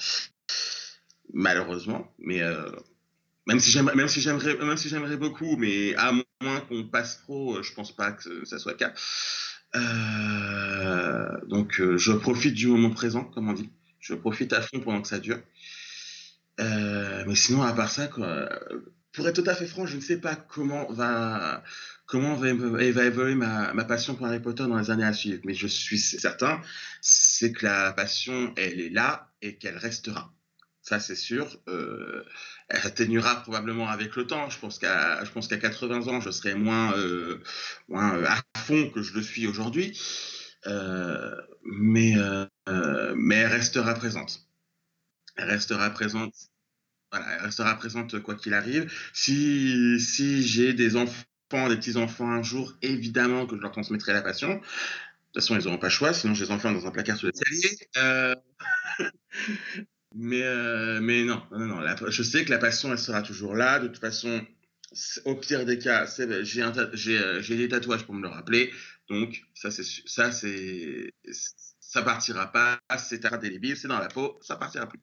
malheureusement. 1.32 2.12
Mais 2.18 2.40
même 3.46 3.60
si 3.60 3.70
j'aimerais, 3.70 3.94
même 3.94 4.08
si 4.08 4.20
j'aimerais, 4.20 4.56
même 4.56 4.76
si 4.76 4.88
j'aimerais 4.88 5.16
beaucoup, 5.16 5.56
mais 5.56 5.94
à 5.96 6.12
moins 6.12 6.60
qu'on 6.68 6.84
passe 6.84 7.16
pro, 7.16 7.56
euh, 7.56 7.62
je 7.62 7.72
pense 7.74 7.94
pas 7.94 8.12
que 8.12 8.44
ça 8.44 8.58
soit 8.58 8.72
le 8.72 8.78
cas. 8.78 8.92
Euh, 9.76 11.40
donc, 11.48 11.80
je 11.96 12.12
profite 12.12 12.54
du 12.54 12.68
moment 12.68 12.90
présent, 12.90 13.24
comme 13.24 13.48
on 13.48 13.52
dit. 13.52 13.70
Je 14.00 14.14
profite 14.14 14.52
à 14.52 14.60
fond 14.60 14.80
pendant 14.80 15.02
que 15.02 15.08
ça 15.08 15.18
dure. 15.18 15.40
mais 16.58 17.34
sinon, 17.34 17.62
à 17.62 17.72
part 17.72 17.90
ça, 17.90 18.08
pour 19.12 19.28
être 19.28 19.42
tout 19.42 19.48
à 19.48 19.54
fait 19.54 19.66
franc, 19.66 19.86
je 19.86 19.96
ne 19.96 20.00
sais 20.00 20.18
pas 20.18 20.36
comment 20.36 20.90
va 20.92 21.62
comment 22.06 22.34
va, 22.34 22.48
évoluer 22.48 23.34
ma, 23.34 23.72
ma, 23.72 23.84
passion 23.84 24.14
pour 24.14 24.26
Harry 24.26 24.40
Potter 24.40 24.64
dans 24.64 24.78
les 24.78 24.90
années 24.90 25.04
à 25.04 25.12
suivre. 25.12 25.40
Mais 25.44 25.54
je 25.54 25.66
suis 25.66 25.98
certain, 25.98 26.60
c'est 27.00 27.52
que 27.52 27.64
la 27.64 27.92
passion, 27.92 28.52
elle 28.56 28.80
est 28.80 28.90
là 28.90 29.30
et 29.42 29.56
qu'elle 29.56 29.78
restera 29.78 30.32
ça 30.84 31.00
c'est 31.00 31.16
sûr. 31.16 31.58
Euh, 31.66 32.24
elle 32.68 32.86
atténuera 32.86 33.36
probablement 33.42 33.88
avec 33.88 34.14
le 34.16 34.26
temps. 34.26 34.50
Je 34.50 34.58
pense 34.58 34.78
qu'à, 34.78 35.24
je 35.24 35.30
pense 35.30 35.48
qu'à 35.48 35.56
80 35.56 36.08
ans, 36.08 36.20
je 36.20 36.30
serai 36.30 36.54
moins, 36.54 36.96
euh, 36.96 37.42
moins 37.88 38.16
euh, 38.16 38.26
à 38.26 38.42
fond 38.58 38.90
que 38.90 39.02
je 39.02 39.14
le 39.14 39.22
suis 39.22 39.46
aujourd'hui. 39.46 39.98
Euh, 40.66 41.34
mais, 41.64 42.14
mais 43.16 43.36
elle 43.36 43.52
restera 43.52 43.94
présente. 43.94 44.46
Elle 45.36 45.48
restera 45.48 45.90
présente. 45.90 46.34
Voilà, 47.10 47.26
elle 47.36 47.42
restera 47.42 47.74
présente 47.76 48.20
quoi 48.20 48.34
qu'il 48.34 48.54
arrive. 48.54 48.92
Si, 49.14 49.98
si 50.00 50.46
j'ai 50.46 50.74
des 50.74 50.96
enfants, 50.96 51.68
des 51.68 51.76
petits-enfants 51.76 52.30
un 52.30 52.42
jour, 52.42 52.74
évidemment 52.82 53.46
que 53.46 53.56
je 53.56 53.60
leur 53.62 53.72
transmettrai 53.72 54.12
la 54.12 54.22
passion. 54.22 54.54
De 54.54 54.60
toute 55.40 55.42
façon, 55.42 55.58
ils 55.58 55.64
n'auront 55.64 55.78
pas 55.78 55.86
le 55.86 55.92
choix, 55.92 56.12
sinon 56.12 56.34
je 56.34 56.44
les 56.44 56.50
enferme 56.50 56.74
dans 56.74 56.86
un 56.86 56.90
placard 56.90 57.16
sur 57.16 57.28
l'escalier. 57.28 57.78
Euh... 57.96 58.34
Mais, 60.14 60.42
euh, 60.42 61.00
mais 61.00 61.24
non, 61.24 61.42
non, 61.50 61.66
non. 61.66 61.80
je 62.08 62.22
sais 62.22 62.44
que 62.44 62.50
la 62.50 62.58
passion, 62.58 62.92
elle 62.92 62.98
sera 62.98 63.22
toujours 63.22 63.54
là. 63.54 63.80
De 63.80 63.88
toute 63.88 63.98
façon, 63.98 64.46
au 65.24 65.34
pire 65.34 65.64
des 65.64 65.78
cas, 65.78 66.06
j'ai 66.42 67.18
euh, 67.18 67.40
des 67.40 67.68
tatouages 67.68 68.04
pour 68.04 68.14
me 68.14 68.22
le 68.22 68.28
rappeler. 68.28 68.72
Donc, 69.08 69.42
ça, 69.54 69.70
c'est 69.70 69.84
ça, 70.06 70.30
c'est 70.30 71.10
ça 71.80 72.02
partira 72.02 72.50
pas. 72.50 72.78
C'est 72.98 73.24
indélébile, 73.26 73.76
c'est 73.76 73.88
dans 73.88 73.98
la 73.98 74.08
peau, 74.08 74.38
ça 74.40 74.56
partira 74.56 74.86
plus. 74.88 75.00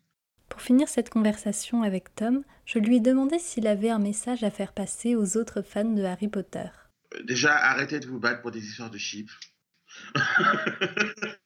Pour 0.50 0.62
finir 0.62 0.88
cette 0.88 1.10
conversation 1.10 1.84
avec 1.84 2.14
Tom, 2.16 2.44
je 2.66 2.80
lui 2.80 2.98
ai 2.98 3.00
demandé 3.00 3.40
s'il 3.40 3.68
avait 3.68 3.90
un 3.90 4.00
message 4.00 4.44
à 4.44 4.52
faire 4.52 4.74
passer 4.74 5.16
aux 5.16 5.38
autres 5.38 5.62
fans 5.62 5.86
de 5.86 6.04
Harry 6.04 6.28
Potter. 6.28 6.68
Déjà, 7.24 7.56
arrêtez 7.56 8.00
de 8.00 8.08
vous 8.08 8.20
battre 8.20 8.42
pour 8.42 8.52
des 8.52 8.66
histoires 8.66 8.90
de 8.90 8.98
chips. 8.98 9.32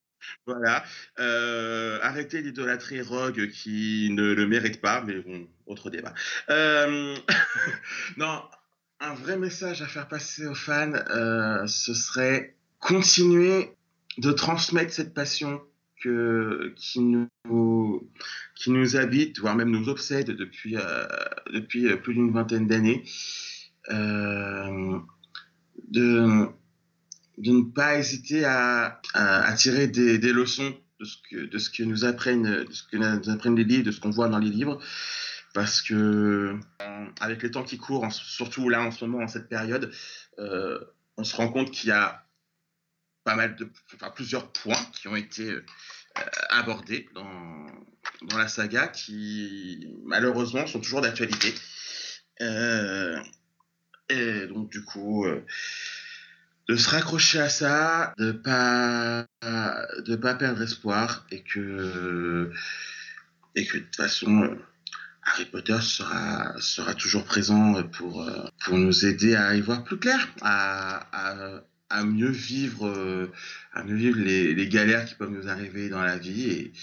Voilà. 0.45 0.83
Euh, 1.19 1.97
arrêtez 2.03 2.43
d'idolâtrer 2.43 3.01
Rogue 3.01 3.49
qui 3.49 4.09
ne 4.11 4.33
le 4.33 4.45
mérite 4.45 4.79
pas, 4.79 5.01
mais 5.01 5.15
bon, 5.15 5.47
autre 5.65 5.89
débat. 5.89 6.13
Euh, 6.49 7.15
non, 8.17 8.43
un 8.99 9.13
vrai 9.15 9.37
message 9.37 9.81
à 9.81 9.87
faire 9.87 10.07
passer 10.07 10.45
aux 10.45 10.53
fans, 10.53 10.93
euh, 10.93 11.65
ce 11.65 11.95
serait 11.95 12.55
continuer 12.79 13.71
de 14.19 14.31
transmettre 14.31 14.93
cette 14.93 15.15
passion 15.15 15.61
que, 16.03 16.73
qui, 16.75 16.99
nous, 16.99 17.27
qui 18.53 18.69
nous 18.69 18.95
habite, 18.95 19.39
voire 19.39 19.55
même 19.55 19.71
nous 19.71 19.89
obsède 19.89 20.27
depuis, 20.27 20.75
depuis 21.51 21.95
plus 21.97 22.13
d'une 22.13 22.31
vingtaine 22.31 22.67
d'années. 22.67 23.03
de 25.89 26.49
de 27.37 27.51
ne 27.51 27.63
pas 27.63 27.97
hésiter 27.97 28.45
à, 28.45 29.01
à, 29.13 29.53
tirer 29.53 29.87
des, 29.87 30.17
des, 30.17 30.33
leçons 30.33 30.75
de 30.99 31.05
ce 31.05 31.17
que 31.29 31.45
de 31.45 31.57
ce 31.57 31.69
que 31.69 31.83
nous 31.83 32.05
apprennent 32.05 32.63
de 32.63 32.71
ce 32.71 32.83
que 32.83 32.97
nous 32.97 33.29
apprennent 33.29 33.55
les 33.55 33.63
livres, 33.63 33.83
de 33.83 33.91
ce 33.91 33.99
qu'on 33.99 34.09
voit 34.09 34.29
dans 34.29 34.39
les 34.39 34.49
livres, 34.49 34.81
parce 35.53 35.81
que 35.81 36.57
avec 37.19 37.43
les 37.43 37.51
temps 37.51 37.63
qui 37.63 37.77
courent, 37.77 38.11
surtout 38.11 38.69
là 38.69 38.81
en 38.81 38.91
ce 38.91 39.05
moment 39.05 39.23
en 39.23 39.27
cette 39.27 39.49
période, 39.49 39.91
euh, 40.39 40.79
on 41.17 41.23
se 41.23 41.35
rend 41.35 41.49
compte 41.49 41.71
qu'il 41.71 41.89
y 41.89 41.93
a 41.93 42.25
pas 43.23 43.35
mal 43.35 43.55
de, 43.55 43.69
enfin 43.95 44.11
plusieurs 44.11 44.51
points 44.51 44.85
qui 44.93 45.07
ont 45.07 45.15
été 45.15 45.49
euh, 45.49 45.61
abordés 46.49 47.09
dans 47.15 47.65
dans 48.21 48.37
la 48.37 48.47
saga 48.47 48.87
qui 48.87 49.93
malheureusement 50.05 50.67
sont 50.67 50.79
toujours 50.79 51.01
d'actualité. 51.01 51.53
Euh, 52.41 53.19
et 54.09 54.47
donc 54.47 54.69
du 54.69 54.83
coup 54.83 55.25
euh, 55.25 55.43
de 56.67 56.75
se 56.75 56.89
raccrocher 56.89 57.39
à 57.39 57.49
ça, 57.49 58.13
de 58.17 58.31
pas 58.31 59.27
de 59.41 60.15
pas 60.15 60.35
perdre 60.35 60.61
espoir 60.61 61.25
et 61.31 61.41
que 61.43 62.51
et 63.55 63.65
que 63.65 63.77
de 63.77 63.83
toute 63.83 63.95
façon 63.95 64.57
Harry 65.23 65.45
Potter 65.45 65.79
sera 65.81 66.55
sera 66.59 66.93
toujours 66.95 67.25
présent 67.25 67.83
pour 67.83 68.29
pour 68.65 68.77
nous 68.77 69.05
aider 69.05 69.35
à 69.35 69.55
y 69.55 69.61
voir 69.61 69.83
plus 69.83 69.97
clair, 69.97 70.27
à, 70.41 71.61
à, 71.89 72.03
mieux 72.03 72.31
vivre 72.31 73.29
à 73.73 73.83
mieux 73.83 73.95
vivre 73.95 74.19
les, 74.19 74.67
galères 74.67 75.05
qui 75.05 75.15
peuvent 75.15 75.29
nous 75.29 75.47
arriver 75.47 75.89
dans 75.89 76.01
la 76.01 76.17
vie 76.17 76.49
et 76.49 76.73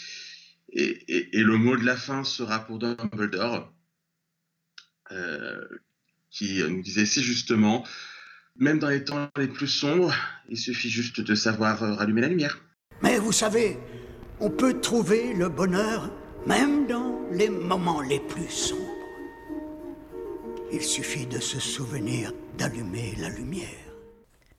et, 0.74 0.88
et, 1.14 1.38
et 1.38 1.42
le 1.42 1.58
mot 1.58 1.76
de 1.76 1.84
la 1.84 1.96
fin 1.96 2.24
sera 2.24 2.64
pour 2.64 2.78
Dumbledore 2.78 3.70
euh, 5.12 5.60
qui 6.30 6.62
nous 6.62 6.82
disait 6.82 7.04
si 7.04 7.22
justement 7.22 7.84
même 8.58 8.78
dans 8.78 8.88
les 8.88 9.04
temps 9.04 9.28
les 9.36 9.48
plus 9.48 9.68
sombres, 9.68 10.14
il 10.48 10.56
suffit 10.56 10.90
juste 10.90 11.20
de 11.20 11.34
savoir 11.34 11.82
euh, 11.82 11.94
rallumer 11.94 12.20
la 12.20 12.28
lumière. 12.28 12.60
Mais 13.02 13.18
vous 13.18 13.32
savez, 13.32 13.78
on 14.40 14.50
peut 14.50 14.80
trouver 14.80 15.34
le 15.34 15.48
bonheur 15.48 16.10
même 16.46 16.86
dans 16.86 17.20
les 17.30 17.48
moments 17.48 18.00
les 18.00 18.20
plus 18.20 18.50
sombres. 18.50 18.80
Il 20.72 20.82
suffit 20.82 21.26
de 21.26 21.38
se 21.38 21.60
souvenir 21.60 22.32
d'allumer 22.58 23.14
la 23.18 23.28
lumière. 23.28 23.68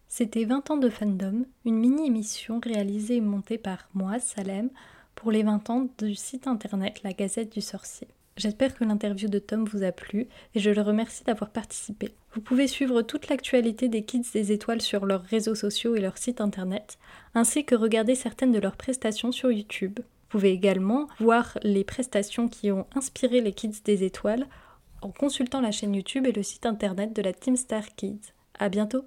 C'était 0.07 0.45
20 0.45 0.71
ans 0.71 0.77
de 0.77 0.89
fandom, 0.89 1.45
une 1.65 1.79
mini-émission 1.79 2.59
réalisée 2.63 3.15
et 3.15 3.21
montée 3.21 3.57
par 3.57 3.89
moi, 3.93 4.19
Salem, 4.19 4.69
pour 5.15 5.31
les 5.31 5.43
20 5.43 5.69
ans 5.71 5.88
du 5.97 6.13
site 6.13 6.47
internet 6.47 7.01
La 7.03 7.13
Gazette 7.13 7.51
du 7.51 7.62
Sorcier. 7.62 8.07
J'espère 8.36 8.74
que 8.74 8.84
l'interview 8.84 9.30
de 9.30 9.40
Tom 9.40 9.66
vous 9.66 9.84
a 9.84 9.92
plu 9.92 10.28
et 10.56 10.60
je 10.60 10.72
le 10.72 10.82
remercie 10.82 11.24
d'avoir 11.24 11.52
participé. 11.52 12.13
Vous 12.34 12.42
pouvez 12.42 12.68
suivre 12.68 13.04
toute 13.04 13.30
l'actualité 13.30 13.90
des 13.90 14.04
Kids 14.04 14.32
des 14.34 14.52
Étoiles 14.52 14.82
sur 14.82 15.06
leurs 15.06 15.22
réseaux 15.22 15.56
sociaux 15.56 15.96
et 15.96 16.02
leur 16.02 16.18
site 16.18 16.42
internet, 16.42 16.98
ainsi 17.36 17.63
que 17.63 17.75
regarder 17.75 18.16
certaines 18.16 18.52
de 18.52 18.60
leurs 18.60 18.75
prestations 18.75 19.32
sur 19.32 19.52
YouTube. 19.52 20.00
Vous 20.00 20.40
pouvez 20.40 20.52
également 20.52 21.08
voir 21.20 21.60
les 21.62 21.84
prestations 21.84 22.48
qui 22.48 22.72
ont 22.72 22.88
inspiré 22.96 23.40
les 23.40 23.54
Kids 23.54 23.84
des 23.86 24.04
Étoiles 24.04 24.48
en 25.04 25.12
consultant 25.12 25.62
la 25.62 25.72
chaîne 25.72 25.94
YouTube 25.94 26.25
et 26.25 26.32
le 26.32 26.42
site 26.42 26.66
internet 26.66 27.16
de 27.16 27.22
la 27.22 27.34
Team 27.34 27.56
Star 27.56 27.84
Kids. 27.96 28.34
À 28.58 28.70
bientôt! 28.70 29.06